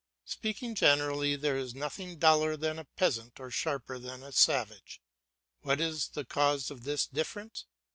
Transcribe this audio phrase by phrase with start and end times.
[0.25, 4.99] Speaking generally, there is nothing duller than a peasant or sharper than a savage.
[5.61, 7.67] What is the cause of this difference?